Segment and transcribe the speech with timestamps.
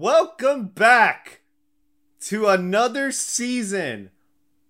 [0.00, 1.42] welcome back
[2.18, 4.08] to another season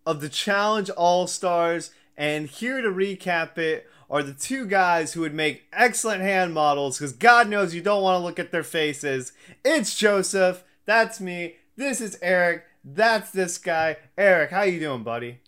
[0.04, 1.92] of the Challenge All Stars.
[2.16, 6.98] And here to recap it are the two guys who would make excellent hand models
[6.98, 9.32] because God knows you don't want to look at their faces.
[9.64, 10.64] It's Joseph.
[10.84, 11.54] That's me.
[11.76, 12.64] This is Eric.
[12.84, 13.98] That's this guy.
[14.18, 15.38] Eric, how you doing, buddy?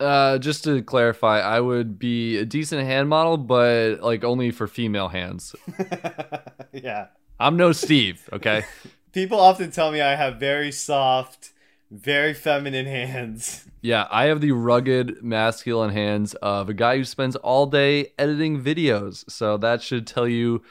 [0.00, 4.66] Uh, just to clarify, I would be a decent hand model, but like only for
[4.66, 5.54] female hands.
[6.72, 7.06] yeah.
[7.38, 8.64] I'm no Steve, okay?
[9.18, 11.50] People often tell me I have very soft,
[11.90, 13.64] very feminine hands.
[13.80, 18.60] Yeah, I have the rugged masculine hands of a guy who spends all day editing
[18.60, 19.28] videos.
[19.30, 20.62] So that should tell you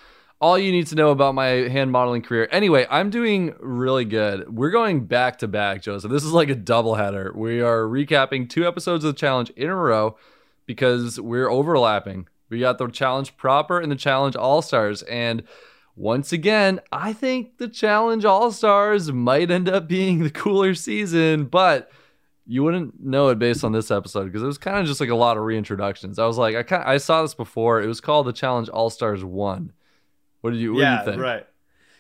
[0.42, 2.50] all you need to know about my hand modeling career.
[2.52, 4.54] Anyway, I'm doing really good.
[4.54, 6.12] We're going back to back, Joseph.
[6.12, 7.34] This is like a doubleheader.
[7.34, 10.18] We are recapping two episodes of the challenge in a row
[10.66, 12.28] because we're overlapping.
[12.50, 15.02] We got the challenge proper and the challenge all stars.
[15.04, 15.44] And
[15.98, 21.46] once again, I think the challenge all stars might end up being the cooler season,
[21.46, 21.92] but
[22.46, 25.10] you wouldn't know it based on this episode because it was kind of just like
[25.10, 26.20] a lot of reintroductions.
[26.20, 27.82] I was like, I kind I saw this before.
[27.82, 29.74] It was called the Challenge All Stars One.
[30.42, 30.74] What did you?
[30.74, 31.22] What yeah, did you think?
[31.24, 31.48] right.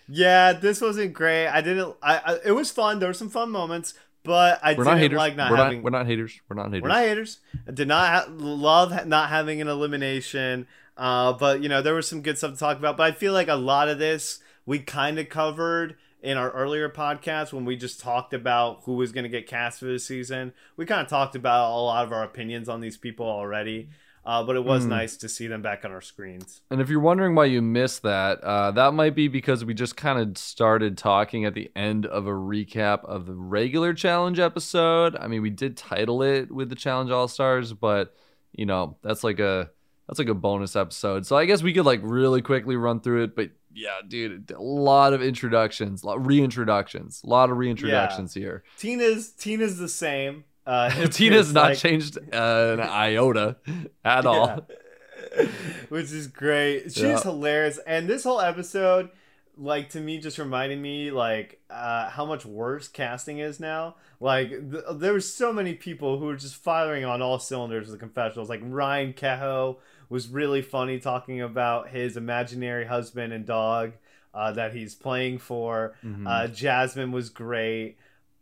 [0.07, 1.47] Yeah, this wasn't great.
[1.47, 1.95] I didn't.
[2.02, 3.00] I, I it was fun.
[3.00, 5.17] There were some fun moments, but I We're didn't not haters.
[5.17, 5.79] like not we're having.
[5.79, 5.83] not.
[5.83, 6.39] We're not haters.
[6.47, 6.81] We're not haters.
[6.83, 7.39] We're not haters.
[7.67, 10.67] I did not ha- love not having an elimination.
[10.98, 12.98] Uh, but you know there was some good stuff to talk about.
[12.98, 16.90] But I feel like a lot of this we kind of covered in our earlier
[16.90, 20.52] podcast when we just talked about who was going to get cast for this season.
[20.75, 23.90] We kind of talked about a lot of our opinions on these people already.
[24.25, 24.90] Uh, but it was Mm.
[24.90, 26.59] nice to see them back on our screens.
[26.70, 29.95] And if you're wondering why you missed that, uh, that might be because we just
[29.95, 35.16] kind of started talking at the end of a recap of the regular challenge episode.
[35.16, 38.14] I mean, we did title it with the challenge all stars, but
[38.52, 39.70] you know that's like a
[40.08, 41.25] that's like a bonus episode.
[41.25, 43.36] So I guess we could like really quickly run through it.
[43.36, 48.63] But yeah, dude, a lot of introductions, lot reintroductions, a lot of reintroductions here.
[48.78, 50.44] Tina's Tina's the same.
[50.66, 53.58] Uh, Tina's not like- changed uh, an iota
[54.05, 54.68] at all.
[55.90, 56.85] Which is great.
[56.85, 57.22] She's Yeah.
[57.22, 57.79] hilarious.
[57.85, 59.09] And this whole episode,
[59.57, 63.95] like to me, just reminded me like uh, how much worse casting is now.
[64.19, 67.94] Like th- there were so many people who were just firing on all cylinders with
[67.95, 68.50] the confessionals.
[68.50, 69.78] Like Ryan Kehoe
[70.09, 73.94] was really funny talking about his imaginary husband and dog
[74.34, 75.95] uh, that he's playing for.
[76.06, 76.28] Mhm.
[76.28, 77.97] Uh, Jasmine was great.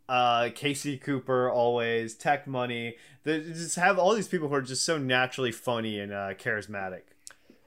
[0.08, 2.14] Uh, Casey Cooper always.
[2.14, 2.96] Teck Money.
[3.24, 7.02] They just have all these people who are just so naturally funny and uh, charismatic.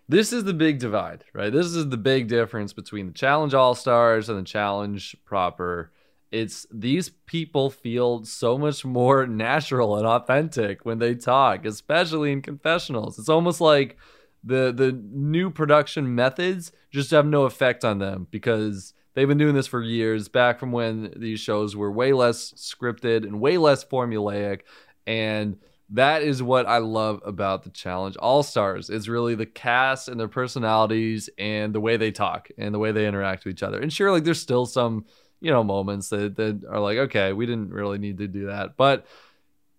[0.07, 1.51] this is the big divide, right?
[1.53, 5.91] This is the big difference between the challenge all stars and the challenge proper.
[6.31, 12.41] It's these people feel so much more natural and authentic when they talk, especially in
[12.41, 13.17] confessionals.
[13.17, 13.97] It's almost like
[14.43, 19.55] the the new production methods just have no effect on them because they've been doing
[19.55, 23.83] this for years back from when these shows were way less scripted and way less
[23.83, 24.61] formulaic.
[25.07, 25.57] And
[25.91, 28.15] that is what I love about the challenge.
[28.17, 32.73] All stars is really the cast and their personalities and the way they talk and
[32.73, 33.79] the way they interact with each other.
[33.79, 35.05] And sure like there's still some
[35.41, 38.75] you know moments that, that are like okay we didn't really need to do that
[38.77, 39.05] but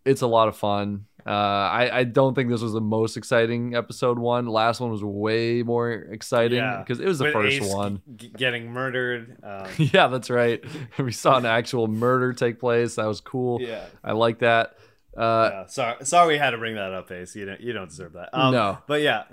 [0.04, 3.74] it's a lot of fun uh, I, I don't think this was the most exciting
[3.74, 6.78] episode one last one was way more exciting Yeah.
[6.78, 9.36] because it was the With first Ace one g- getting murdered.
[9.42, 10.64] Um, yeah that's right
[10.98, 13.84] we saw an actual murder take place that was cool yeah.
[14.02, 14.76] i like that
[15.16, 15.66] uh, yeah.
[15.66, 17.34] Sorry, sorry, we had to bring that up, Ace.
[17.34, 18.30] You don't, you don't deserve that.
[18.32, 18.78] Um, No.
[18.86, 19.24] but yeah,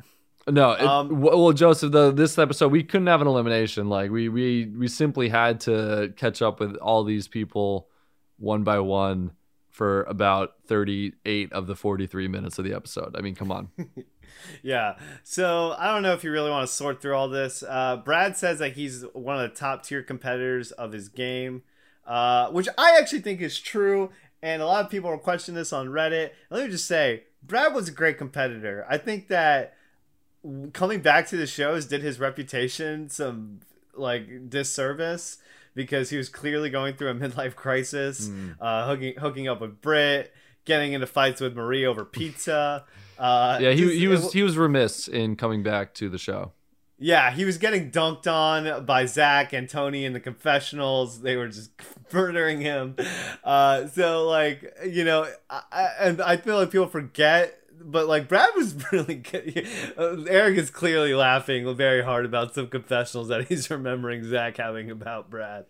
[0.49, 3.89] No, it, Um, well, Joseph, the this episode we couldn't have an elimination.
[3.89, 7.89] Like we we we simply had to catch up with all these people
[8.37, 9.31] one by one
[9.69, 13.15] for about thirty eight of the forty three minutes of the episode.
[13.17, 13.69] I mean, come on.
[14.63, 14.95] yeah.
[15.23, 17.63] So I don't know if you really want to sort through all this.
[17.67, 21.63] Uh, Brad says that he's one of the top tier competitors of his game,
[22.05, 24.11] uh, which I actually think is true.
[24.41, 26.29] And a lot of people are questioning this on Reddit.
[26.51, 28.85] Let me just say, Brad was a great competitor.
[28.87, 29.73] I think that
[30.73, 33.59] coming back to the shows did his reputation some
[33.95, 35.37] like disservice
[35.75, 38.55] because he was clearly going through a midlife crisis, Mm.
[38.59, 40.33] uh, hooking hooking up with Britt,
[40.65, 42.85] getting into fights with Marie over pizza.
[43.19, 46.51] Uh, Yeah, he he was he was remiss in coming back to the show.
[46.99, 51.21] yeah, he was getting dunked on by Zach and Tony in the confessionals.
[51.21, 51.71] They were just
[52.13, 52.95] murdering him.
[53.43, 57.57] Uh, so like you know, I, I- and I feel like people forget.
[57.79, 59.67] But like Brad was really good.
[59.97, 65.29] Eric is clearly laughing very hard about some confessionals that he's remembering Zach having about
[65.29, 65.65] Brad.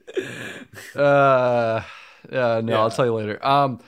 [0.95, 1.81] Uh, uh
[2.29, 2.79] no, Yeah.
[2.79, 3.45] I'll tell you later.
[3.45, 3.79] Um,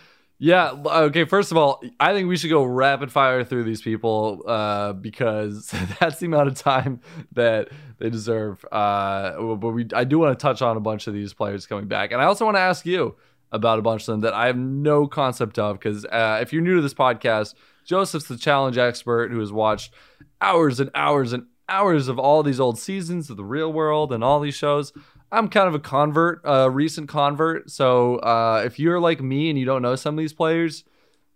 [0.41, 0.71] Yeah.
[0.71, 1.25] Okay.
[1.25, 5.73] First of all, I think we should go rapid fire through these people uh, because
[5.99, 7.01] that's the amount of time
[7.33, 8.63] that they deserve.
[8.71, 11.87] Uh, but we, I do want to touch on a bunch of these players coming
[11.87, 13.17] back, and I also want to ask you
[13.51, 15.77] about a bunch of them that I have no concept of.
[15.77, 17.53] Because uh, if you're new to this podcast,
[17.89, 19.95] Joseph's the challenge expert who has watched
[20.39, 24.23] hours and hours and hours of all these old seasons of the real world and
[24.23, 24.93] all these shows.
[25.31, 27.71] I'm kind of a convert, a uh, recent convert.
[27.71, 30.83] So uh, if you're like me and you don't know some of these players,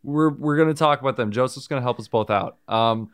[0.03, 1.31] we're we're gonna talk about them.
[1.31, 2.59] Joseph's gonna help us both out.
[2.67, 3.09] Um,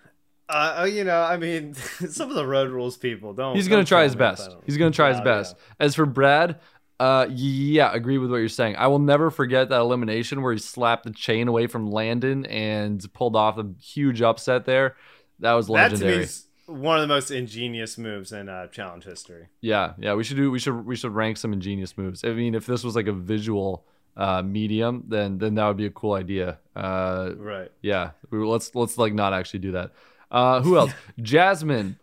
[0.49, 1.73] uh, oh, you know, I mean,
[2.09, 3.55] some of the road rules people don't.
[3.55, 4.53] He's gonna try his best.
[4.65, 5.55] He's gonna try his best.
[5.57, 5.85] Yeah.
[5.85, 6.59] As for Brad,
[6.99, 8.75] uh, yeah, agree with what you're saying.
[8.75, 13.05] I will never forget that elimination where he slapped the chain away from Landon and
[13.13, 14.95] pulled off a huge upset there.
[15.39, 16.25] That was legendary.
[16.25, 19.47] That one of the most ingenious moves in uh, challenge history.
[19.61, 20.51] Yeah, yeah, we should do.
[20.51, 22.23] We should we should rank some ingenious moves.
[22.23, 23.85] I mean, if this was like a visual
[24.15, 26.59] uh, medium, then then that would be a cool idea.
[26.75, 27.71] Uh, right.
[27.81, 28.11] Yeah.
[28.29, 29.91] We, let's let's like not actually do that.
[30.29, 30.91] Uh, who else?
[31.21, 31.97] Jasmine.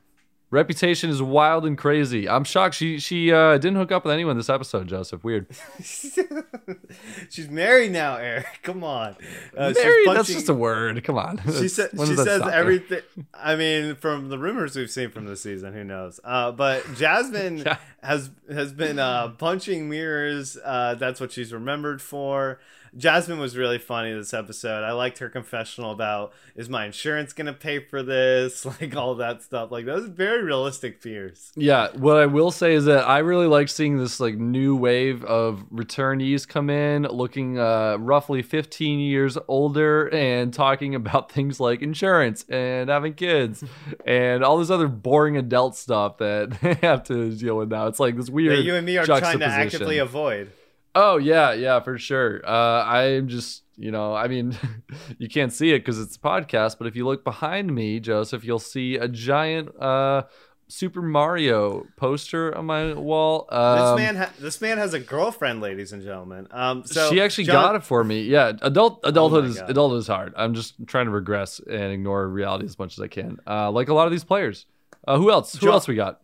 [0.51, 2.29] Reputation is wild and crazy.
[2.29, 5.25] I'm shocked she she uh, didn't hook up with anyone this episode, Joseph.
[5.25, 5.49] Weird.
[5.83, 8.47] she's married now, Eric.
[8.63, 9.17] Come on.
[9.57, 10.07] Uh, married?
[10.07, 11.03] That's just a word.
[11.03, 11.39] Come on.
[11.59, 13.01] She said she says everything.
[13.35, 16.21] I mean, from the rumors we've seen from the season, who knows?
[16.23, 17.79] Uh, but Jasmine yeah.
[18.05, 20.57] has has been uh, punching mirrors.
[20.65, 22.61] Uh, that's what she's remembered for.
[22.97, 24.83] Jasmine was really funny this episode.
[24.83, 29.43] I liked her confessional about is my insurance gonna pay for this, like all that
[29.43, 29.71] stuff.
[29.71, 31.53] Like those very realistic fears.
[31.57, 35.25] Yeah, what I will say is that I really like seeing this like new wave
[35.25, 41.83] of returnees come in, looking uh, roughly 15 years older and talking about things like
[41.83, 43.63] insurance and having kids
[44.07, 47.87] and all this other boring adult stuff that they have to deal with now.
[47.89, 48.59] It's like this weird.
[48.59, 50.53] That you and me are trying to actively avoid.
[50.99, 52.41] Oh yeah, yeah, for sure.
[52.43, 54.57] Uh, I'm just, you know, I mean,
[55.19, 58.45] you can't see it because it's a podcast, but if you look behind me, Joseph,
[58.45, 60.23] you'll see a giant uh,
[60.69, 63.47] Super Mario poster on my wall.
[63.51, 66.49] Um, this man, ha- this man has a girlfriend, ladies and gentlemen.
[66.51, 68.23] Um, so she actually John- got it for me.
[68.23, 69.71] Yeah, adult adulthood oh is God.
[69.71, 70.33] adulthood is hard.
[70.35, 73.39] I'm just trying to regress and ignore reality as much as I can.
[73.47, 74.65] Uh, like a lot of these players.
[75.07, 75.53] Uh, who else?
[75.53, 76.23] Who John- else we got?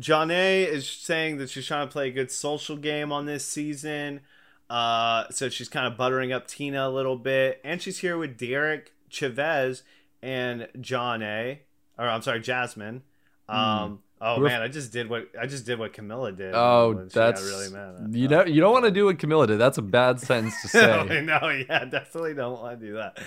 [0.00, 4.20] Jonna is saying that she's trying to play a good social game on this season.
[4.68, 7.60] Uh, so she's kind of buttering up Tina a little bit.
[7.64, 9.82] And she's here with Derek Chavez
[10.22, 11.60] and John A.
[11.98, 13.02] Or I'm sorry, Jasmine.
[13.48, 13.56] Hmm.
[13.56, 16.54] Um, Oh man, I just did what I just did what Camila did.
[16.54, 18.14] Oh, that's really mad.
[18.14, 19.58] You know, you don't want to do what Camila did.
[19.58, 21.20] That's a bad sentence to say.
[21.20, 23.18] no, yeah, definitely don't want to do that.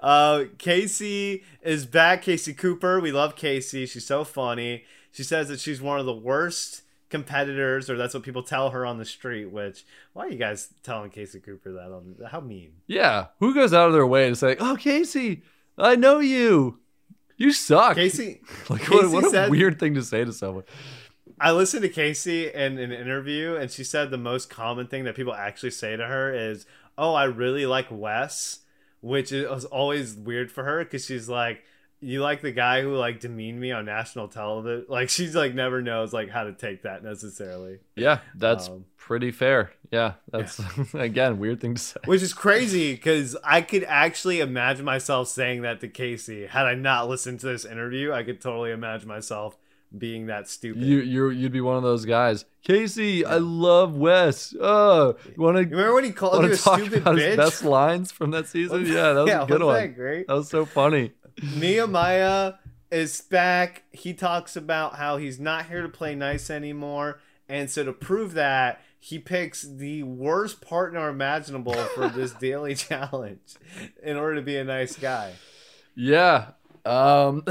[0.00, 2.22] Uh, Casey is back.
[2.22, 3.86] Casey Cooper, we love Casey.
[3.86, 4.84] She's so funny.
[5.16, 8.84] She says that she's one of the worst competitors, or that's what people tell her
[8.84, 9.46] on the street.
[9.46, 11.90] Which why are you guys telling Casey Cooper that?
[11.90, 12.72] On how mean?
[12.86, 15.42] Yeah, who goes out of their way to say, "Oh, Casey,
[15.78, 16.80] I know you.
[17.38, 20.64] You suck." Casey, like Casey what, what a said, weird thing to say to someone.
[21.40, 25.16] I listened to Casey in an interview, and she said the most common thing that
[25.16, 26.66] people actually say to her is,
[26.98, 28.58] "Oh, I really like Wes,"
[29.00, 31.64] which is always weird for her because she's like
[32.00, 35.80] you like the guy who like demeaned me on national television like she's like never
[35.82, 37.78] knows like how to take that necessarily.
[37.94, 39.72] Yeah that's um, pretty fair.
[39.90, 40.84] Yeah that's yeah.
[41.00, 42.00] again weird thing to say.
[42.04, 46.46] Which is crazy because i could actually imagine myself saying that to casey.
[46.46, 49.56] Had i not listened to this interview i could totally imagine myself
[49.96, 50.82] being that stupid.
[50.82, 52.44] You you you'd be one of those guys.
[52.62, 54.54] Casey i love wes.
[54.60, 58.10] Oh you want to remember when he called you a stupid bitch his best lines
[58.12, 58.84] from that season?
[58.84, 59.74] Yeah that was yeah, a good was one.
[59.74, 60.26] that, great?
[60.26, 61.12] that was so funny
[61.42, 62.54] Nehemiah
[62.90, 63.84] is back.
[63.92, 67.20] He talks about how he's not here to play nice anymore.
[67.48, 73.54] And so to prove that, he picks the worst partner imaginable for this daily challenge
[74.02, 75.34] in order to be a nice guy.
[75.94, 76.52] Yeah.
[76.84, 77.44] Um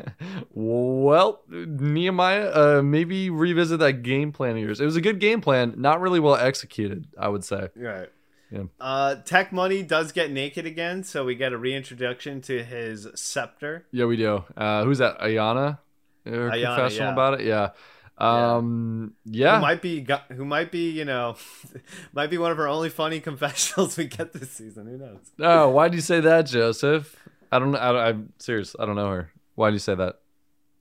[0.54, 4.80] well, Nehemiah, uh maybe revisit that game plan of yours.
[4.80, 7.68] It was a good game plan, not really well executed, I would say.
[7.76, 8.08] Right.
[8.50, 8.64] Yeah.
[8.80, 13.86] Uh, Teck Money does get naked again, so we get a reintroduction to his scepter.
[13.92, 14.44] Yeah, we do.
[14.56, 15.20] Uh, who's that?
[15.20, 15.78] Ayanna?
[16.26, 17.12] Her Ayanna, confessional yeah.
[17.12, 17.46] about it.
[17.46, 17.70] Yeah.
[18.18, 19.14] Um.
[19.24, 19.56] Yeah.
[19.56, 20.06] Who might be?
[20.32, 20.90] Who might be?
[20.90, 21.36] You know,
[22.12, 24.86] might be one of our only funny confessionals we get this season.
[24.86, 25.30] Who knows?
[25.40, 27.16] Oh, why do you say that, Joseph?
[27.50, 27.74] I don't.
[27.74, 28.76] I, I'm serious.
[28.78, 29.32] I don't know her.
[29.54, 30.19] Why do you say that?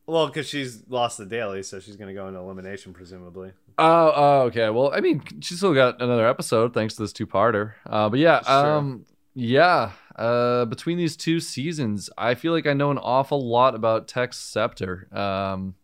[0.09, 3.51] Well, because she's lost the daily, so she's going to go into elimination, presumably.
[3.77, 4.69] Oh, oh, okay.
[4.71, 7.73] Well, I mean, she's still got another episode thanks to this two-parter.
[7.85, 8.77] Uh, but yeah, sure.
[8.77, 9.91] um, yeah.
[10.15, 14.37] Uh, between these two seasons, I feel like I know an awful lot about Teck's
[14.37, 15.07] Scepter.
[15.15, 15.75] Um,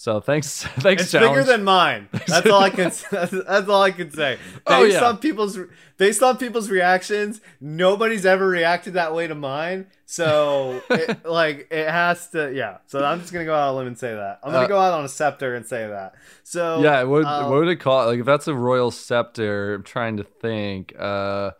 [0.00, 1.02] So thanks, thanks.
[1.02, 1.32] It's challenge.
[1.34, 2.08] bigger than mine.
[2.26, 2.84] That's all I can.
[3.10, 4.36] That's, that's all I can say.
[4.36, 5.04] Based Oh, yeah.
[5.04, 5.58] on people's
[5.98, 9.88] based on people's reactions, nobody's ever reacted that way to mine.
[10.06, 12.50] So, it, like, it has to.
[12.50, 12.78] Yeah.
[12.86, 14.40] So I'm just gonna go out on a limb and say that.
[14.42, 16.14] I'm gonna Uh, go out on a scepter and say that.
[16.44, 17.02] So yeah.
[17.02, 18.06] What, uh, what would it call?
[18.06, 20.94] Like if that's a royal scepter, I'm trying to think.
[20.98, 21.50] Uh,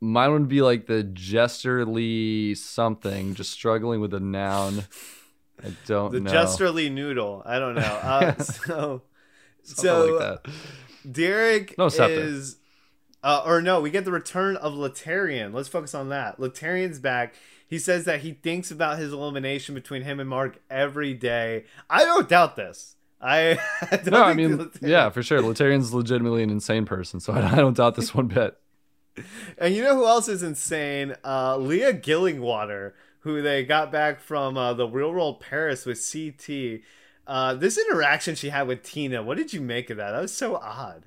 [0.00, 3.34] mine would be like the jesterly something.
[3.34, 4.84] Just struggling with a noun.
[5.64, 6.30] I don't the know.
[6.30, 7.42] Jesterly noodle.
[7.44, 7.82] I don't know.
[8.02, 9.02] Uh, so,
[9.62, 10.52] so like that.
[11.10, 12.56] Derek No is,
[13.22, 15.52] uh, or no, we get the return of Laterrian.
[15.52, 16.38] Let's focus on that.
[16.38, 17.34] Laterrian's back.
[17.68, 21.64] He says that he thinks about his elimination between him and Mark every day.
[21.90, 22.94] I don't doubt this.
[23.20, 23.58] I,
[23.90, 25.40] I don't No, I mean, Laterrian- yeah, for sure.
[25.40, 28.56] Laterrian's legitimately an insane person, so I, I don't doubt this one bit.
[29.58, 31.16] And you know who else is insane?
[31.24, 32.92] Uh, Leah Gillingwater,
[33.26, 36.80] who they got back from uh, the Real World Paris with CT.
[37.26, 40.12] Uh, this interaction she had with Tina, what did you make of that?
[40.12, 41.06] That was so odd.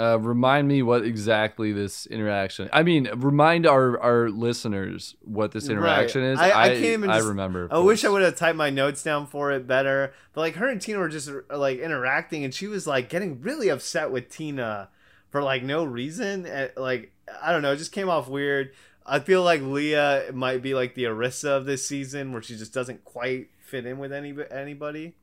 [0.00, 2.70] Uh, remind me what exactly this interaction.
[2.72, 6.30] I mean, remind our our listeners what this interaction Right.
[6.30, 6.38] is.
[6.38, 7.68] I- I I can't even I just- remember.
[7.70, 10.12] I wish I would have typed my notes down for it better.
[10.32, 13.68] But like her and Tina were just like interacting, and she was like getting really
[13.68, 14.88] upset with Tina
[15.30, 16.46] for like no reason.
[16.46, 17.10] Eh, Like
[17.42, 18.70] I don't know, it just came off weird.
[19.08, 22.74] I feel like Leah might be like the Arissa of this season, where she just
[22.74, 25.14] doesn't quite fit in with any anybody.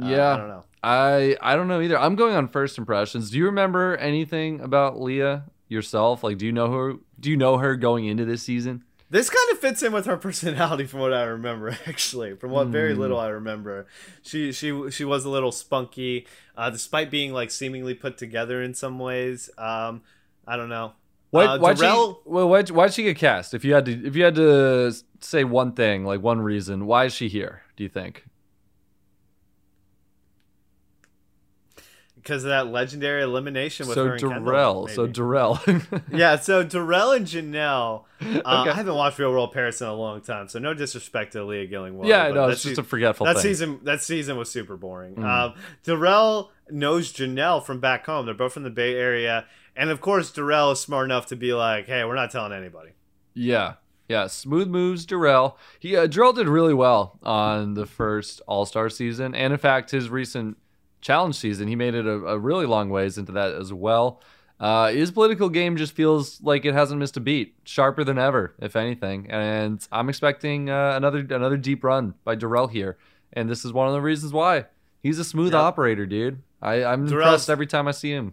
[0.00, 0.34] Uh, Yeah.
[0.34, 0.64] I don't know.
[0.82, 1.98] I I don't know either.
[1.98, 3.30] I'm going on first impressions.
[3.30, 6.22] Do you remember anything about Leah yourself?
[6.24, 6.94] Like, do you know her?
[7.20, 8.84] Do you know her going into this season?
[9.10, 11.70] This kind of fits in with her personality, from what I remember.
[11.86, 13.00] Actually, from what very Hmm.
[13.00, 13.86] little I remember,
[14.22, 16.26] she she she was a little spunky,
[16.56, 19.48] uh, despite being like seemingly put together in some ways.
[19.56, 20.02] Um,
[20.46, 20.92] I don't know.
[21.30, 23.52] Why, Uh, why'd, she, well, why'd, why'd she get cast?
[23.54, 27.04] If you had to, if you had to say one thing, like one reason, why
[27.04, 27.62] is she here?
[27.76, 28.24] Do you think?
[32.28, 35.06] because of that legendary elimination with so her and Kendal, Darrell, so.
[35.06, 35.58] Darrell.
[36.12, 38.04] yeah, so Darrell and Janelle.
[38.20, 38.70] Uh, Okay.
[38.70, 41.66] I haven't watched Real World Paris in a long time, so no disrespect to Leah
[41.68, 42.06] Gillingwater.
[42.06, 43.42] yeah, no, it's just a forgetful that thing.
[43.42, 43.80] season.
[43.84, 45.14] That season was super boring.
[45.14, 45.24] Mm.
[45.24, 45.54] Um,
[45.84, 48.26] Darrell knows Janelle from back home.
[48.26, 49.46] They're both from the Bay Area,
[49.78, 52.90] and of course, Darrell is smart enough to be like, "Hey, we're not telling anybody."
[53.34, 53.74] Yeah.
[54.08, 55.58] Yeah, smooth moves Darrell.
[55.78, 59.90] He uh, Darrell did really well on the first All Star season, and in fact,
[59.90, 60.56] his recent
[61.02, 64.22] challenge season, he made it a, a really long ways into that as well.
[64.58, 68.54] Uh, his political game just feels like it hasn't missed a beat, sharper than ever,
[68.60, 69.30] if anything.
[69.30, 72.96] And I'm expecting uh, another another deep run by Darrell here,
[73.34, 74.64] and this is one of the reasons why
[75.02, 75.62] he's a smooth Yep.
[75.62, 76.42] operator, dude.
[76.62, 78.32] I, I'm impressed every time I see him.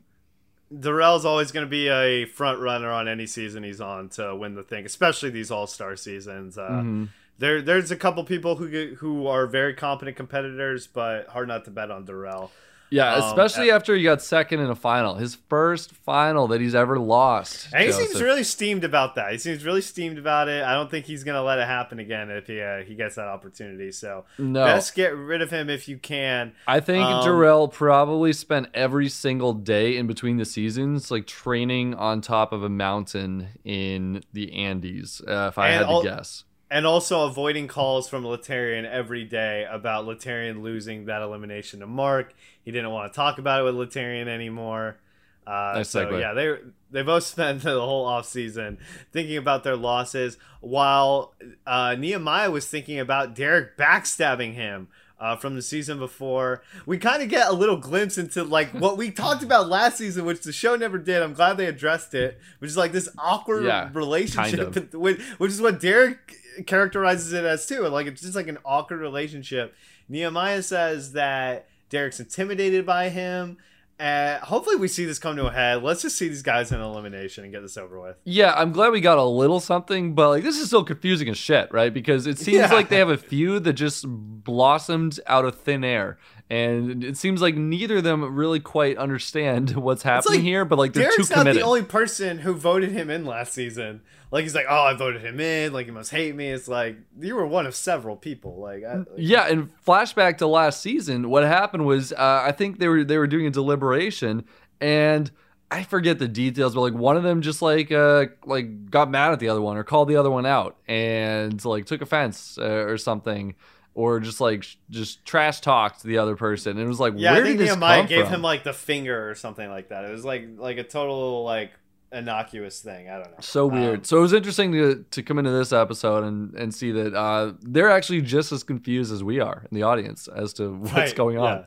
[0.71, 4.55] Darrell's always going to be a front runner on any season he's on to win
[4.55, 6.57] the thing, especially these All Star seasons.
[6.57, 7.09] Uh, Mhm.
[7.37, 11.71] There, there's a couple people who who are very competent competitors, but hard not to
[11.71, 12.49] bet on Darrell.
[12.91, 16.75] Yeah, Um, especially after he got second in a final, his first final that he's
[16.75, 17.67] ever lost.
[17.73, 18.09] And he Joseph.
[18.09, 19.31] seems really steamed about that.
[19.31, 20.63] He seems really steamed about it.
[20.63, 23.27] I don't think he's gonna let it happen again if he uh, he gets that
[23.27, 23.91] opportunity.
[23.91, 24.63] So no.
[24.63, 26.53] best get rid of him if you can.
[26.67, 31.95] I think um, Darrell probably spent every single day in between the seasons, like training
[31.95, 35.21] on top of a mountain in the Andes.
[35.27, 36.44] Uh, if I had to all- guess.
[36.71, 42.33] And also avoiding calls from Laterrian every day about Laterrian losing that elimination to Mark.
[42.63, 44.97] He didn't want to talk about it with Laterrian anymore.
[45.45, 46.19] Uh, Nice so segue.
[46.19, 46.55] yeah, they
[46.89, 48.79] they both spent the whole off season
[49.11, 51.35] thinking about their losses, while
[51.67, 54.87] uh, Nehemiah was thinking about Derek backstabbing him
[55.19, 56.63] uh, from the season before.
[56.87, 60.25] We kind of get a little glimpse into like what we talked about last season,
[60.25, 61.21] which the show never did.
[61.21, 65.51] I'm glad they addressed it, which is like this awkward Yeah, relationship, kind which, which
[65.51, 67.81] is what Derek characterizes it as too.
[67.87, 69.75] Like it's just like an awkward relationship.
[70.09, 73.57] Nehemiah says that Derek's intimidated by him.
[73.97, 75.81] Uh, hopefully, we see this come to a head.
[75.81, 78.17] Let's just see these guys in elimination and get this over with.
[78.25, 81.37] Yeah, I'm glad we got a little something, but like this is still confusing as
[81.37, 81.93] shit, right?
[81.93, 82.73] Because it seems Yeah.
[82.73, 86.17] like they have a feud that just blossomed out of thin air.
[86.47, 90.77] And it seems like neither of them really quite understand what's happening like here, but
[90.77, 94.01] like they're Derek's too not the only person who voted him in last season.
[94.31, 95.73] Like he's like, oh, I voted him in.
[95.73, 96.49] Like he must hate me.
[96.49, 98.59] It's like you were one of several people.
[98.59, 102.79] Like, I, like Yeah, and flashback to last season, what happened was uh, I think
[102.79, 104.45] they were they were doing a deliberation,
[104.79, 105.31] and
[105.71, 109.31] I forget the details, but like one of them just like uh like got mad
[109.31, 112.63] at the other one or called the other one out and like took offense uh,
[112.63, 113.55] or something,
[113.95, 116.77] or just like just trash talked the other person.
[116.77, 117.31] It was like, yeah.
[117.31, 118.35] where I think did this Nehemiah come gave from?
[118.35, 120.05] him like the finger or something like that.
[120.05, 121.71] It was like like a total like
[122.11, 123.09] innocuous thing.
[123.09, 123.37] I don't know.
[123.39, 123.99] So weird.
[123.99, 127.13] Um, so it was interesting to to come into this episode and and see that
[127.13, 130.93] uh, they're actually just as confused as we are in the audience as to what's
[130.93, 131.65] right, going on.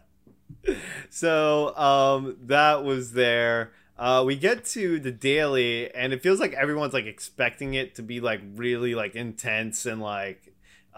[0.67, 0.75] yeah.
[1.11, 3.73] so um, that was there.
[3.99, 8.03] Uh, we get to the daily, and it feels like everyone's like expecting it to
[8.03, 10.48] be like really like intense and like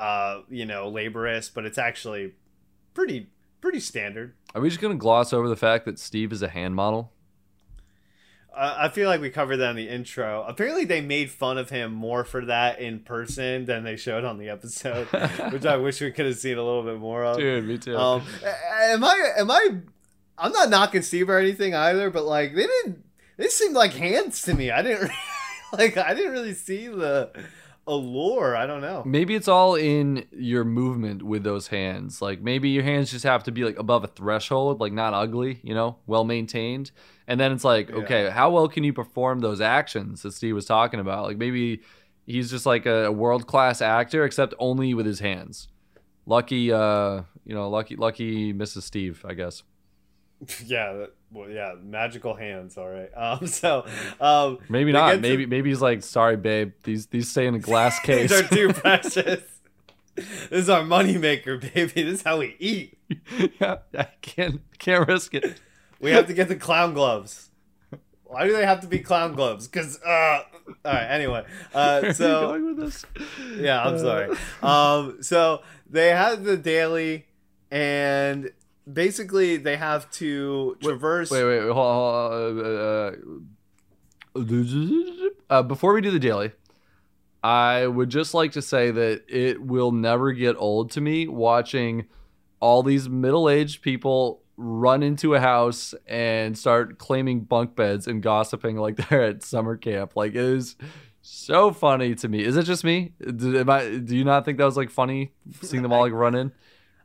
[0.00, 2.32] uh, you know laborious, but it's actually
[2.94, 3.28] pretty
[3.60, 4.34] pretty standard.
[4.54, 7.12] Are we just gonna gloss over the fact that Steve is a hand model?
[8.52, 10.44] Uh, I feel like we covered that in the intro.
[10.48, 14.38] Apparently, they made fun of him more for that in person than they showed on
[14.38, 15.06] the episode,
[15.52, 17.36] which I wish we could have seen a little bit more of.
[17.36, 17.96] Dude, me too.
[17.96, 19.32] Um, am I?
[19.38, 19.68] Am I?
[20.36, 23.04] I'm not knocking Steve or anything either, but like they didn't.
[23.36, 24.70] They seemed like hands to me.
[24.70, 25.10] I didn't
[25.72, 25.96] like.
[25.96, 27.30] I didn't really see the
[27.94, 28.54] allure.
[28.56, 29.02] I don't know.
[29.04, 32.22] maybe it's all in your movement with those hands.
[32.22, 35.60] Like maybe your hands just have to be like above a threshold, like not ugly,
[35.62, 36.90] you know, well maintained.
[37.26, 37.96] And then it's like, Yeah.
[37.96, 41.24] okay, how well can you perform those actions that Steve was talking about?
[41.24, 41.80] Like maybe
[42.26, 45.68] he's just like a world class actor, except only with his hands.
[46.26, 48.82] Lucky, uh, you know, lucky, lucky Mrs.
[48.82, 49.62] Steve, I guess.
[50.66, 50.92] yeah.
[50.94, 51.74] that- Well, yeah.
[51.82, 52.76] Magical hands.
[52.76, 53.10] All right.
[53.16, 53.46] Um.
[53.46, 53.86] So.
[54.20, 54.58] Um.
[54.68, 55.20] Maybe not.
[55.20, 56.72] Maybe maybe he's like, sorry, babe.
[56.82, 58.30] These these stay in a glass case.
[58.30, 59.42] These are too precious.
[60.16, 62.02] This is our moneymaker, baby.
[62.02, 62.98] This is how we eat.
[63.60, 65.60] yeah, I can't can't risk it.
[66.00, 67.50] We have to get the clown gloves.
[68.24, 69.66] Why do they have to be clown gloves?
[69.66, 70.44] Because, uh, all
[70.84, 71.04] right.
[71.06, 71.44] Anyway,
[71.74, 73.04] uh, Where are you so going with this?
[73.56, 74.36] yeah, I'm Uh, sorry.
[74.62, 77.26] Um, so they have the daily,
[77.72, 78.50] and
[78.90, 81.30] basically they have to traverse.
[81.30, 82.58] Wait, wait, wait hold on.
[82.64, 83.12] Uh,
[85.50, 86.52] uh, before we do the daily,
[87.42, 92.06] I would just like to say that it will never get old to me watching
[92.60, 98.76] all these middle-aged people run into a house and start claiming bunk beds and gossiping
[98.76, 100.14] like they're at summer camp.
[100.14, 100.76] Like it is
[101.22, 102.44] so funny to me.
[102.44, 103.12] Is it just me?
[103.20, 105.32] I, do you not think that was like funny
[105.62, 106.52] seeing them all like run in?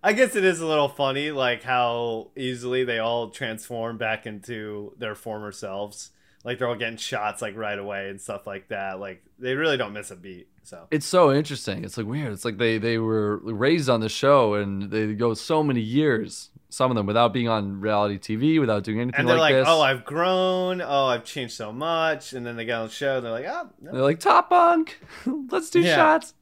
[0.05, 4.93] I guess it is a little funny, like how easily they all transform back into
[4.99, 6.11] their former selves.
[6.43, 8.99] Like they're all getting shots like right away and stuff like that.
[8.99, 10.47] Like they really don't miss a beat.
[10.61, 11.83] So it's so interesting.
[11.83, 12.31] It's like weird.
[12.33, 16.51] It's like they they were raised on the show and they go so many years.
[16.69, 19.61] Some of them without being on reality TV, without doing anything and they're like, like,
[19.63, 19.67] this.
[19.67, 20.81] "Oh, I've grown.
[20.81, 23.17] Oh, I've changed so much." And then they get on the show.
[23.17, 23.91] And they're like, "Oh, no.
[23.93, 24.99] They're like top bunk.
[25.49, 25.95] Let's do Yeah.
[25.95, 26.35] shots.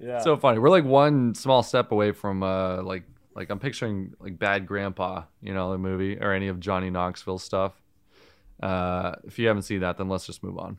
[0.00, 0.58] Yeah." So funny.
[0.58, 5.22] We're like one small step away from uh like like I'm picturing like Bad Grandpa,
[5.40, 7.72] you know, the movie or any of Johnny Knoxville stuff.
[8.62, 10.78] Uh, if you haven't seen that, then let's just move on.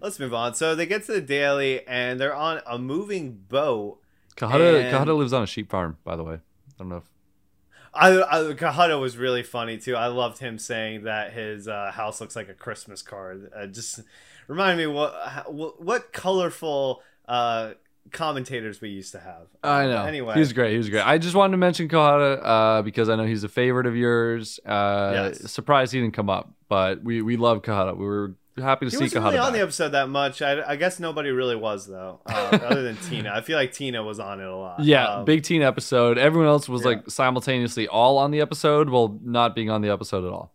[0.00, 0.54] Let's move on.
[0.54, 4.00] So they get to the daily, and they're on a moving boat.
[4.36, 6.34] Cohutta And- Cohutta lives on a sheep farm, by the way.
[6.34, 6.38] I
[6.78, 7.10] don't know if
[7.94, 9.96] I, I Cohutta was really funny too.
[9.96, 13.50] I loved him saying that his uh, house looks like a Christmas card.
[13.56, 14.00] Uh, just
[14.46, 17.72] remind me what what, what colorful uh,
[18.12, 19.46] commentators we used to have.
[19.62, 20.04] I know.
[20.04, 20.72] Anyway, he's great.
[20.72, 21.06] He was great.
[21.06, 24.60] I just wanted to mention Cohutta uh, because I know he's a favorite of yours.
[24.64, 25.50] Uh, Yes.
[25.50, 27.96] Surprised he didn't come up, but we we love Cohutta.
[27.96, 30.42] We were happy to He see wasn't Cohutta really on the episode that much.
[30.42, 33.30] I, I guess nobody really was though, uh, other than Tina.
[33.32, 34.80] I feel like Tina was on it a lot.
[34.82, 36.18] yeah, Um, big teen episode.
[36.18, 36.88] Everyone else was yeah.
[36.88, 40.52] like simultaneously all on the episode while not being on the episode at all.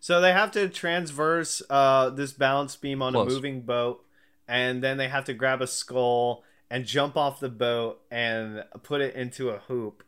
[0.00, 3.30] So they have to transverse uh, this balance beam on Close.
[3.30, 4.02] a moving boat,
[4.48, 9.00] and then they have to grab a skull and jump off the boat and put
[9.00, 10.04] it into a hoop.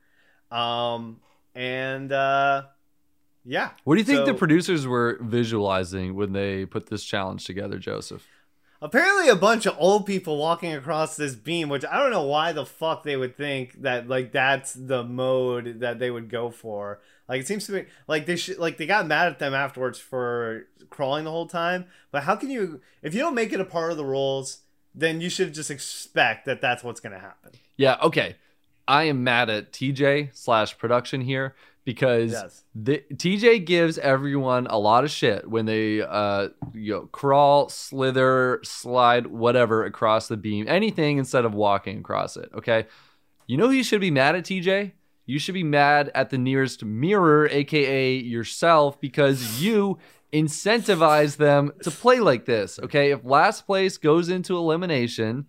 [0.51, 1.21] Um,
[1.55, 2.65] and uh,
[3.45, 7.45] yeah, What do you think So- the producers were visualizing when they put this challenge
[7.45, 8.27] together, Joseph?
[8.85, 12.51] apparently a bunch of old people walking across this beam, which I don't know why
[12.51, 17.01] the fuck they would think that like that's the mode that they would go for.
[17.29, 20.01] Like it seems to be like they should like they got mad at them afterwards
[20.01, 21.87] for crawling the whole time.
[22.11, 24.63] But how can you if you don't make it a part of the rules,
[24.95, 27.53] then you should just expect that that's what's gonna happen.
[27.77, 28.37] Yeah, okay.
[28.87, 32.65] I am mad at TJ slash production here because Yes.
[32.75, 38.61] the, TJ gives everyone a lot of shit when they uh you know crawl, slither,
[38.65, 42.51] slide, whatever across the beam, anything instead of walking across it.
[42.55, 42.87] Okay,
[43.47, 44.93] you know who you should be mad at, TJ?
[45.25, 49.99] You should be mad at the nearest mirror, aka yourself, because you
[50.33, 52.79] incentivize them to play like this.
[52.83, 55.47] Okay, if last place goes into elimination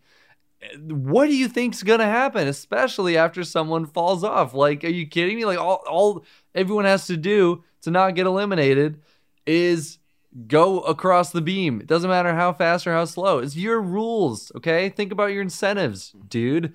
[0.87, 4.53] what do you think's gonna happen especially after someone falls off?
[4.53, 5.45] Like are you kidding me?
[5.45, 9.01] Like all, all everyone has to do to not get eliminated
[9.45, 9.99] is
[10.47, 11.81] go across the beam.
[11.81, 13.39] It doesn't matter how fast or how slow.
[13.39, 14.89] It's your rules okay?
[14.89, 16.73] Think about your incentives dude.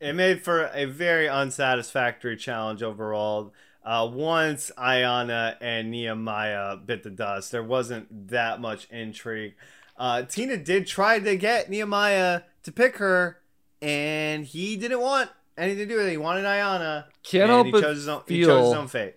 [0.00, 3.52] It made for a very unsatisfactory challenge overall.
[3.84, 9.54] Uh, once Ayanna and Nehemiah bit the dust, there wasn't that much intrigue.
[9.96, 13.38] Uh, Tina did try to get Nehemiah to pick her,
[13.80, 16.10] and he didn't want anything to do with it.
[16.10, 17.04] He wanted Ayanna.
[17.22, 19.14] Can't help he but chose his own, he feel- chose his own fate.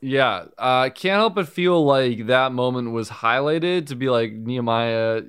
[0.00, 5.22] Yeah, uh, can't help but feel like that moment was highlighted to be like Nehemiah,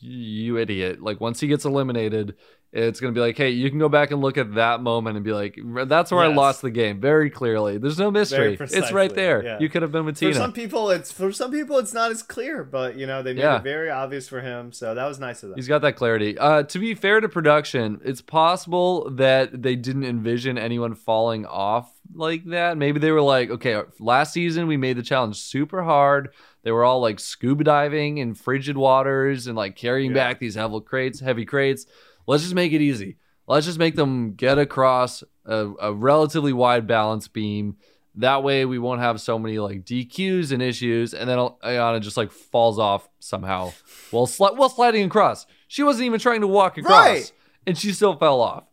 [0.00, 1.00] you idiot.
[1.00, 2.34] Like once he gets eliminated,
[2.72, 5.16] it's going to be like, hey, you can go back and look at that moment
[5.16, 7.78] and be like, that's where I lost the game very clearly.
[7.78, 8.58] There's no mystery.
[8.60, 9.42] It's right there.
[9.42, 9.58] yeah.
[9.60, 10.32] You could have been with Tina.
[10.32, 13.32] For some people, it's for some people it's not as clear, but you know they
[13.32, 13.56] made Yeah.
[13.58, 15.56] it very obvious for him, so that was nice of them.
[15.58, 16.36] He's got that clarity.
[16.36, 21.90] Uh, to be fair to production, it's possible that they didn't envision anyone falling off
[22.14, 22.76] like that.
[22.76, 26.30] Maybe they were like, okay, last season we made the challenge super hard.
[26.62, 30.16] They were all like scuba diving in frigid waters and like carrying Yeah.
[30.28, 31.86] back these heavy crates, heavy crates.
[32.26, 33.16] Let's just make it easy.
[33.46, 37.76] Let's just make them get across a, a relatively wide balance beam.
[38.16, 42.16] That way we won't have so many like DQs and issues, and then Ayanna just
[42.16, 43.72] like falls off somehow
[44.10, 45.46] while sli- while sliding across.
[45.68, 47.32] She wasn't even trying to walk across, Right.
[47.66, 48.64] and she still fell off.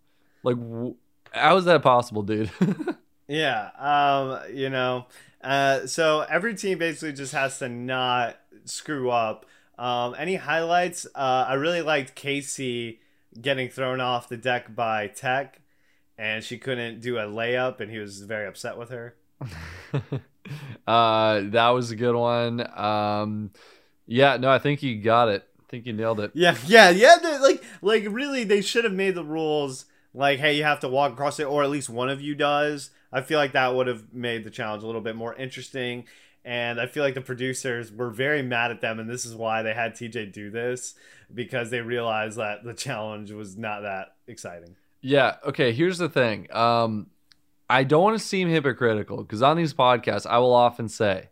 [0.43, 0.57] Like,
[1.31, 2.49] how is that possible, dude?
[3.25, 5.05] Yeah, um, you know,
[5.41, 9.45] uh, so every team basically just has to not screw up.
[9.79, 11.05] Um, any highlights?
[11.15, 12.99] Uh, I really liked Casey
[13.41, 15.61] getting thrown off the deck by Teck,
[16.17, 19.15] and she couldn't do a layup, and he was very upset with her.
[20.87, 22.65] uh, that was a good one.
[22.77, 23.51] Um,
[24.05, 25.47] yeah, no, I think you got it.
[25.59, 26.31] I think you nailed it.
[26.33, 27.15] Yeah, yeah, yeah.
[27.41, 31.13] Like, like really, they should have made the rules like, hey, you have to walk
[31.13, 32.91] across it, or at least one of you does.
[33.11, 36.05] I feel like that would have made the challenge a little bit more interesting.
[36.45, 39.61] And I feel like the producers were very mad at them, and this is why
[39.61, 40.95] they had TJ do this
[41.33, 44.75] because they realized that the challenge was not that exciting.
[45.01, 45.35] Yeah.
[45.45, 45.71] Okay.
[45.73, 46.53] Here's the thing.
[46.53, 47.07] Um,
[47.69, 51.29] I don't want to seem hypocritical because on these podcasts, I will often say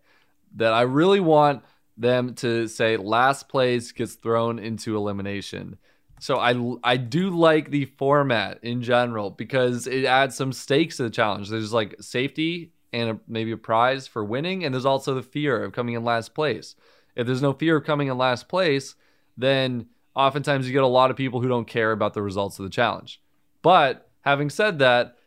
[0.55, 1.63] that I really want
[1.97, 5.77] them to say last place gets thrown into elimination.
[6.19, 11.03] So I I do like the format in general because it adds some stakes to
[11.03, 11.49] the challenge.
[11.49, 15.63] There's like safety and a, maybe a prize for winning, and there's also the fear
[15.63, 16.75] of coming in last place.
[17.15, 18.95] If there's no fear of coming in last place,
[19.37, 22.63] then oftentimes you get a lot of people who don't care about the results of
[22.63, 23.21] the challenge.
[23.61, 25.17] But having said that,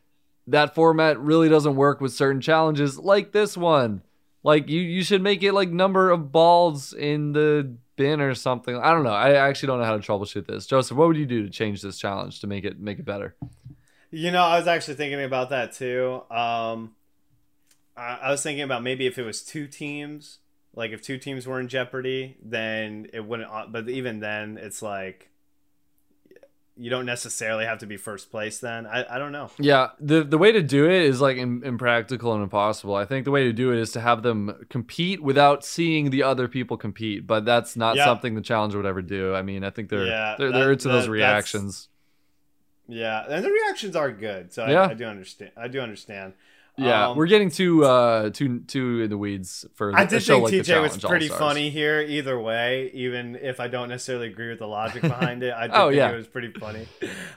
[0.46, 4.02] that format really doesn't work with certain challenges like this one.
[4.42, 8.76] Like you, you should make it like number of balls in the bin or something.
[8.76, 9.10] I don't know.
[9.10, 10.66] I actually don't know how to troubleshoot this.
[10.66, 13.36] Joseph, what would you do to change this challenge to make it make it better?
[14.10, 16.22] You know, I was actually thinking about that too.
[16.30, 16.94] Um,
[17.96, 20.38] I, I was thinking about maybe if it was two teams,
[20.74, 23.50] like if two teams were in jeopardy, then it wouldn't.
[23.50, 25.30] uh, But even then, it's like
[26.76, 28.58] you don't necessarily have to be first place.
[28.58, 29.48] Then I, I don't know.
[29.60, 32.96] Yeah, the the way to do it is like im- impractical and impossible.
[32.96, 36.24] I think the way to do it is to have them compete without seeing the
[36.24, 37.28] other people compete.
[37.28, 38.04] But that's not Yeah.
[38.06, 39.34] something the challenge would ever do.
[39.36, 41.88] I mean, I think they're Yeah, they're, that- they're into that- those reactions.
[42.88, 44.82] Yeah, and the reactions are good, so Yeah.
[44.82, 45.52] I, I do understand.
[45.56, 46.34] I do understand.
[46.76, 50.42] Yeah, Um, we're getting too uh too too in the weeds for I did think
[50.42, 51.38] like TJ was pretty All-Stars.
[51.38, 55.54] funny here either way, even if I don't necessarily agree with the logic behind it.
[55.54, 56.10] I did Oh, think yeah.
[56.10, 56.88] it was pretty funny.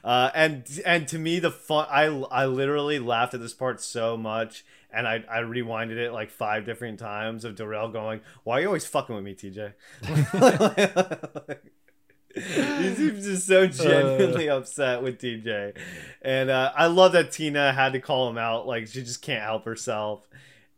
[0.04, 4.18] Uh, and and to me the fun I I literally laughed at this part so
[4.18, 8.62] much and I, I rewinded it like five different times of Darrell going, Why are
[8.62, 9.74] you always fucking with me, TJ?
[12.82, 15.78] he seems just so genuinely upset with TJ.
[16.22, 18.68] And uh, I love that Tina had to call him out.
[18.68, 20.28] Like, she just can't help herself.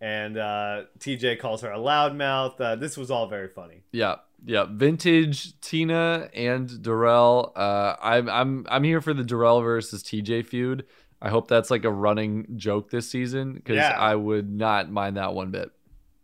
[0.01, 2.59] And uh, TJ calls her a loudmouth.
[2.59, 3.83] Uh, this was all very funny.
[3.91, 4.65] Yeah, yeah.
[4.69, 7.51] Vintage Tina and Darrell.
[7.53, 10.85] Uh, I'm I'm I'm here for the Darrell versus TJ feud.
[11.21, 13.89] I hope that's like a running joke this season because Yeah.
[13.99, 15.69] I would not mind that one bit.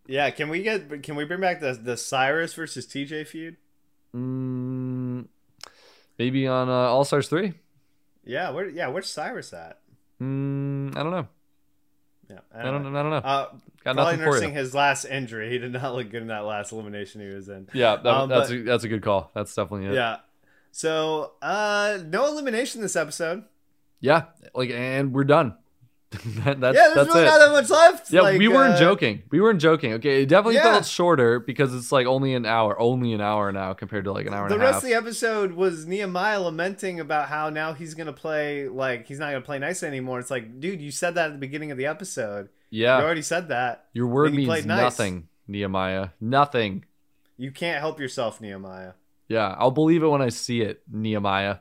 [0.08, 3.58] Yeah, can we get can we bring back the the Cyrus versus TJ feud?
[4.16, 5.26] Mm,
[6.18, 7.54] maybe on uh, All Stars three.
[8.24, 9.80] Yeah, where yeah, where's Cyrus at?
[10.22, 11.28] Mm, I don't know.
[12.30, 13.00] Yeah, I don't know.
[13.00, 13.18] I don't know.
[13.18, 13.48] Uh,
[13.84, 15.52] Got probably nursing his last injury.
[15.52, 17.68] He did not look good in that last elimination he was in.
[17.74, 19.30] Yeah, that, Um, that's but- a, that's a good call.
[19.36, 19.94] That's definitely it.
[19.94, 20.18] Yeah.
[20.72, 23.44] So, uh, no elimination this episode.
[24.00, 25.56] Yeah, like and we're done.
[26.46, 27.26] That- that's yeah, there's that's really it.
[27.26, 28.12] not that much left.
[28.12, 29.24] Yeah, Like, we weren't uh, joking.
[29.32, 29.94] We weren't joking.
[29.94, 30.64] Okay, it definitely Yeah.
[30.74, 34.26] felt shorter because it's like only an hour, only an hour now compared to like
[34.26, 34.84] an hour The and rest half.
[34.84, 39.28] of the episode was Nehemiah lamenting about how now he's gonna play like he's not
[39.32, 40.20] gonna play nice anymore.
[40.20, 42.50] It's like, dude, you said that at the beginning of the episode.
[42.70, 43.86] yeah, You already said that.
[43.94, 44.66] your word means nice.
[44.66, 46.10] nothing, Nehemiah.
[46.22, 46.86] Nothing.
[47.38, 48.94] You can't help yourself, Nehemiah.
[49.28, 51.58] Yeah, I'll believe it when I see it, Nehemiah.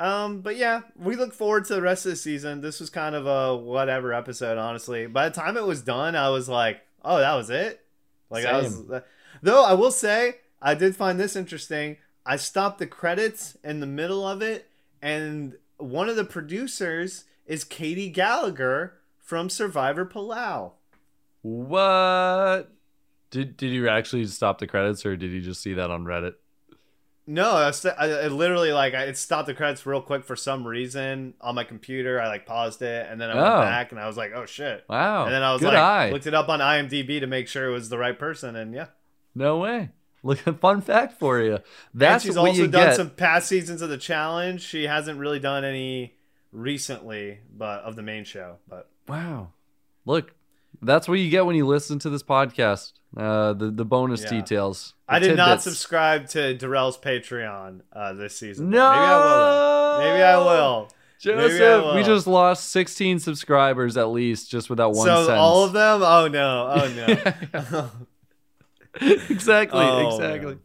[0.00, 2.62] Um, but yeah, we look forward to the rest of the season.
[2.62, 5.06] This was kind of a whatever episode, honestly.
[5.06, 7.84] By the time it was done, I was like, "Oh, that was it."
[8.30, 9.02] Like I was, Same.
[9.42, 9.62] though.
[9.62, 11.98] I will say, I did find this interesting.
[12.24, 14.70] I stopped the credits in the middle of it,
[15.02, 20.72] and one of the producers is Katie Gallagher from Survivor Palau.
[21.42, 22.72] What?
[23.30, 26.36] Did did you actually stop the credits, or did you just see that on Reddit?
[27.32, 31.34] No, I, I literally like I, it stopped the credits real quick for some reason
[31.40, 32.20] on my computer.
[32.20, 33.60] I like paused it and then I went Oh.
[33.60, 34.84] back and I was like, oh shit.
[34.88, 35.26] Wow.
[35.26, 36.10] and then I was good like, eye.
[36.10, 38.86] looked it up on IMDb to make sure it was the right person, and yeah.
[39.34, 39.90] No way.
[40.24, 41.58] Look, a fun fact for you.
[41.94, 42.96] That's and she's what also you done get.
[42.96, 44.62] some past seasons of the challenge.
[44.62, 46.16] She hasn't really done any
[46.52, 48.56] recently, but of the main show.
[48.68, 49.52] But Wow.
[50.04, 50.34] Look,
[50.82, 52.92] that's what you get when you listen to this podcast.
[53.16, 54.30] Uh, the the bonus Yeah.
[54.30, 54.94] details.
[55.08, 58.70] the I did not subscribe to Darrell's Patreon uh, this season.
[58.70, 58.78] No.
[58.88, 59.98] maybe I will.
[59.98, 60.88] Maybe I will.
[61.24, 65.38] Maybe I Joseph, we just lost 16 subscribers at least just without one so sentence.
[65.38, 66.02] all of them?
[66.02, 66.66] Oh no!
[66.72, 67.90] Oh no!
[69.28, 70.58] exactly, Oh, exactly.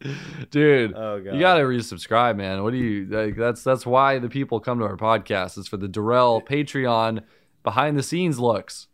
[0.50, 2.62] Dude, oh you got to resubscribe, man.
[2.62, 5.58] What do you like that's that's why the people come to our podcast.
[5.58, 7.20] It's for the Darrell Patreon
[7.62, 8.86] behind the scenes looks.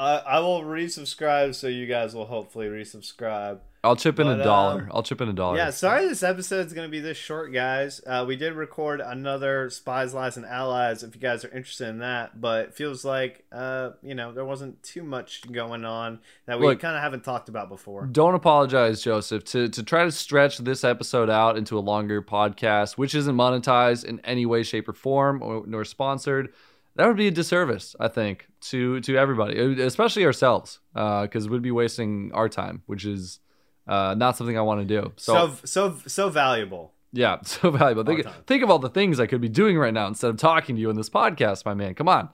[0.00, 3.58] I, I will resubscribe, so you guys will hopefully resubscribe.
[3.82, 4.82] I'll chip in But, a dollar.
[4.82, 5.56] um, I'll chip in a dollar.
[5.56, 8.00] Yeah, sorry this episode's gonna be this short, guys.
[8.06, 11.02] Uh, we did record another Spies, Lies, and Allies.
[11.02, 14.44] If you guys are interested in that, but it feels like uh, you know there
[14.44, 18.04] wasn't too much going on that we kind of haven't talked about before.
[18.04, 19.44] Don't apologize, Joseph.
[19.44, 24.04] To to try to stretch this episode out into a longer podcast, which isn't monetized
[24.04, 26.52] in any way, shape, or form, or, nor sponsored,
[26.96, 31.70] that would be a disservice, I think, to to everybody, especially ourselves, because we'd be
[31.70, 33.40] wasting our time, which is
[33.86, 35.12] uh, not something I want to do.
[35.16, 36.92] So, So so so valuable.
[37.12, 38.04] yeah, so valuable.
[38.04, 40.76] Think, think of all the things I could be doing right now instead of talking
[40.76, 41.94] to you in this podcast, my man.
[41.94, 42.28] Come on,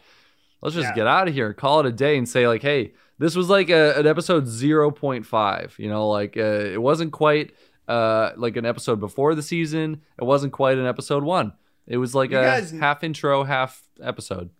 [0.63, 0.95] let's just Yeah.
[0.95, 3.71] get out of here, call it a day, and say like, hey, this was like
[3.71, 5.75] a, an episode zero point five.
[5.79, 6.41] You know, like uh,
[6.75, 7.53] it wasn't quite
[7.89, 10.03] uh, like an episode before the season.
[10.19, 11.53] It wasn't quite an episode one.
[11.87, 14.51] It was like You a guys- half intro, half episode.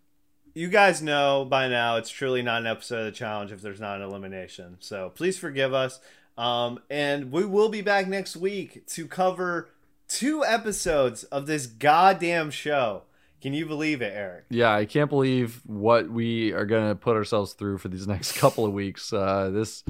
[0.53, 3.79] You guys know by now it's truly not an episode of the challenge if there's
[3.79, 4.77] not an elimination.
[4.79, 5.99] So please forgive us.
[6.37, 9.69] Um, and we will be back next week to cover
[10.07, 13.03] two episodes of this goddamn show.
[13.41, 14.45] Can you believe it, Eric?
[14.49, 18.65] Yeah, I can't believe what we are gonna put ourselves through for these next couple
[18.65, 19.13] of weeks.
[19.13, 19.83] Uh, this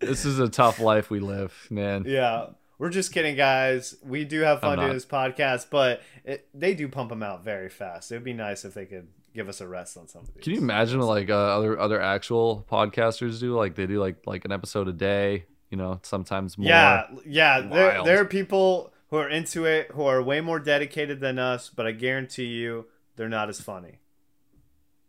[0.00, 2.04] this is a tough life we live, man.
[2.08, 2.46] Yeah.
[2.82, 3.94] We're just kidding, guys.
[4.02, 7.68] We do have fun doing this podcast, but it, they do pump them out very
[7.68, 8.10] fast.
[8.10, 10.42] It would be nice if they could give us a rest on some of these.
[10.42, 13.54] Can you imagine like uh, other other actual podcasters do?
[13.54, 15.44] Like they do like like an episode a day.
[15.70, 16.70] You know, sometimes more.
[16.70, 17.60] Yeah, yeah.
[17.60, 21.70] There, there are people who are into it who are way more dedicated than us,
[21.70, 24.00] but I guarantee you they're not as funny.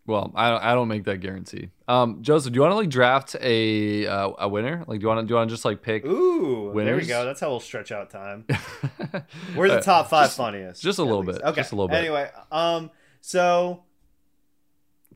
[0.06, 1.70] Well, I don't, I don't make that guarantee.
[1.88, 4.84] Um, Joseph, do you want to like draft a uh, a winner?
[4.86, 6.06] Like, do you want to do you want to just like pick?
[6.06, 7.24] Ooh, there we go.
[7.26, 8.46] That's how we'll stretch out time.
[9.56, 10.82] We're the top five funniest.
[10.82, 11.40] just a little least.
[11.40, 11.62] bit, Okay.
[11.62, 11.98] just a little bit.
[12.00, 13.84] Anyway, um, so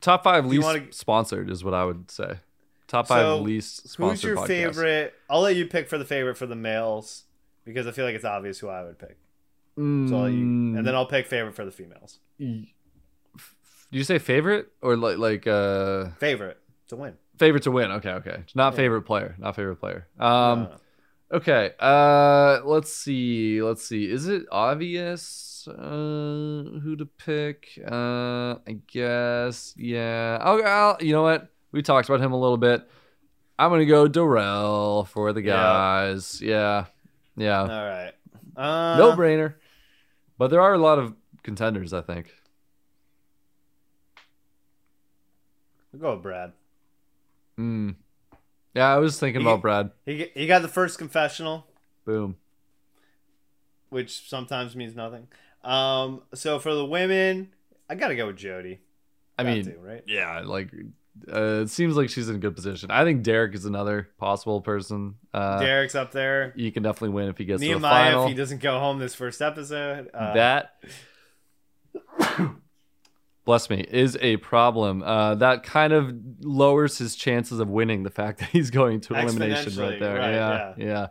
[0.02, 2.40] top five least wanna- sponsored is what I would say.
[2.88, 4.12] Top five So, least sponsored.
[4.12, 4.48] who's your podcasts.
[4.48, 5.14] favorite?
[5.30, 7.26] I'll let you pick for the favorite for the males
[7.66, 9.18] because I feel like it's obvious who I would pick.
[9.76, 12.20] So I'll, you, Mm, and then I'll pick favorite for the females.
[12.40, 12.77] y- f- do
[13.92, 16.58] you say favorite or like like uh Favorite
[16.90, 17.14] to win.
[17.38, 17.92] favorite to win?
[17.92, 18.78] Okay, okay, not Yeah.
[18.78, 20.08] favorite player, not favorite player.
[20.20, 20.76] Um, no.
[21.30, 21.72] Okay.
[21.78, 23.62] Uh, let's see.
[23.62, 24.10] Let's see.
[24.10, 27.68] Is it obvious uh, who to pick?
[27.86, 29.74] Uh, I guess.
[29.78, 30.40] Yeah.
[30.42, 31.50] Oh, I'll, you know what?
[31.74, 32.90] We talked about him a little bit.
[33.60, 35.52] I'm gonna go Darrell for the Yeah.
[35.54, 36.42] guys.
[36.42, 36.86] Yeah.
[37.36, 37.62] Yeah.
[37.62, 38.14] All right.
[38.56, 39.56] Uh, no brainer.
[40.38, 41.92] But there are a lot of contenders.
[41.92, 42.32] I think.
[46.00, 46.52] We'll go with Brad.
[47.58, 47.92] Hmm.
[48.76, 49.92] Yeah, I was thinking He- about Brad.
[50.06, 51.66] He he got the first confessional,
[52.06, 52.36] Boom.
[53.90, 55.28] which sometimes means nothing.
[55.64, 57.50] Um, so for the women,
[57.90, 58.80] I gotta go with Jodi.
[59.40, 60.04] I Got mean, to, right?
[60.08, 60.70] yeah, like.
[61.34, 62.92] Uh, it seems like she's in a good position.
[62.92, 65.16] I think Derek is another possible person.
[65.34, 66.54] Uh, Derek's up there.
[66.56, 68.26] you can definitely win if he gets to the final.
[68.26, 70.12] if he doesn't go home this first episode.
[70.14, 70.76] Uh, that,
[73.48, 75.02] bless me, is a problem.
[75.02, 78.04] Uh, that kind of lowers his chances of winning.
[78.04, 80.18] The fact that he's going to elimination right there.
[80.18, 81.08] right, yeah, yeah.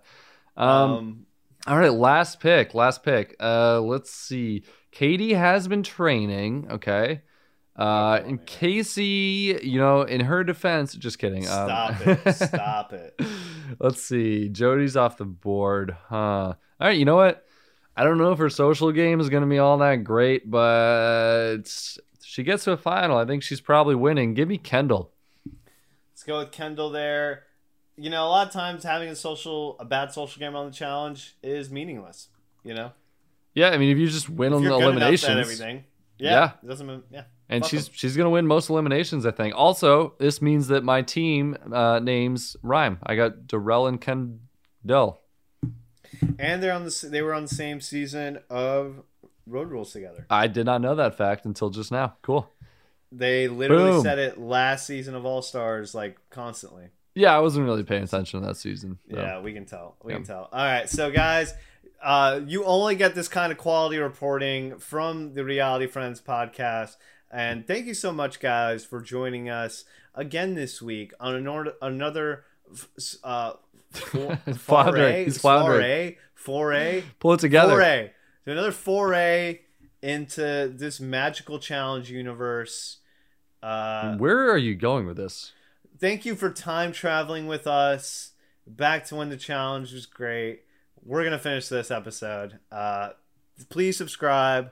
[0.56, 1.26] um, Um,
[1.66, 2.74] all right, last pick.
[2.74, 3.34] Last pick.
[3.40, 4.62] Uh, let's see.
[4.92, 6.68] Katie has been training.
[6.70, 7.22] Okay.
[7.76, 8.46] Uh, Oh, and.
[8.46, 11.46] Casey, you know, in her defense, just kidding.
[11.48, 12.32] Um, stop it.
[12.34, 13.20] Stop it.
[13.80, 14.48] Let's see.
[14.50, 16.16] Jodi's off the board, huh?
[16.16, 17.44] All right, you know what?
[17.96, 21.62] I don't know if her social game is going to be all that great, but
[22.26, 23.16] she gets to a final.
[23.16, 24.34] I think she's probably winning.
[24.34, 25.10] Give me Kendal.
[26.12, 27.44] Let's go with Kendal there.
[27.96, 30.72] You know, a lot of times having a social, a bad social game on the
[30.72, 32.28] challenge is meaningless.
[32.64, 32.92] You know,
[33.54, 35.84] Yeah, I mean, if you just win if on the you're good at eliminations, everything.
[36.18, 36.50] Yeah, Yeah.
[36.62, 36.86] it doesn't.
[36.86, 39.54] mean- Yeah, And she's she's gonna win most eliminations, I think.
[39.56, 42.98] Also, this means that my team uh, names rhyme.
[43.04, 45.20] I got Darrell and Kendal.
[46.38, 47.08] And they're on the.
[47.10, 49.02] They were on the same season of
[49.46, 50.26] Road Rules together.
[50.30, 52.14] I did not know that fact until just now.
[52.22, 52.50] Cool.
[53.12, 54.02] They literally Boom.
[54.02, 56.88] said it last season of All Stars, like constantly.
[57.14, 58.98] Yeah, I wasn't really paying attention that season.
[59.10, 59.16] so.
[59.16, 59.96] Yeah, we can tell.
[60.02, 60.18] We Yeah.
[60.18, 60.48] can tell.
[60.52, 61.54] All right, so guys,
[62.02, 66.96] uh, you only get this kind of quality reporting from the Reality Friends podcast,
[67.30, 71.74] and thank you so much, guys, for joining us again this week on an or-
[71.80, 72.44] another
[73.24, 73.52] uh,
[73.92, 75.78] for- foray, He's floundering.
[75.80, 77.72] foray, foray, Pull it together.
[77.74, 78.10] foray,
[78.46, 79.62] So another foray
[80.02, 82.98] into this magical challenge universe.
[83.60, 85.52] Uh, Where are you going with this?
[85.98, 88.32] thank you for time traveling with us
[88.66, 90.60] back to when the challenge was great
[91.02, 93.08] we're gonna finish this episode uh
[93.70, 94.70] please subscribe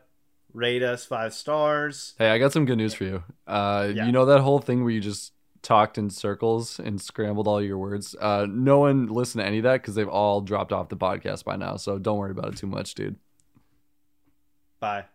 [0.52, 3.22] rate us five stars Hey, I got some good news for you.
[3.46, 4.04] Uh, Yeah.
[4.04, 5.32] You know that whole thing where you just
[5.62, 8.14] talked in circles and scrambled all your words?
[8.20, 11.44] Uh, no one listened to any of that because they've all dropped off the podcast
[11.44, 11.76] by now.
[11.76, 13.16] So don't worry about it too much, dude.
[14.84, 15.13] Bye